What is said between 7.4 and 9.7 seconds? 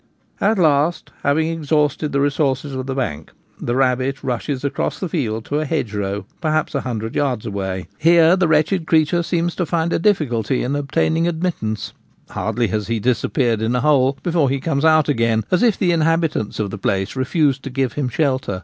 away. Here the wretched creature seems to